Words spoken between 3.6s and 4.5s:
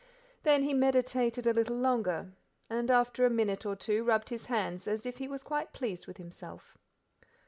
or two rubbed his